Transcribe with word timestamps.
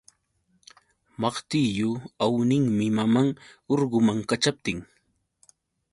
Maqtillu 1.25 1.89
awninmi 2.27 2.85
maman 2.97 3.27
urguman 3.77 4.19
kaćhaptin. 4.33 4.79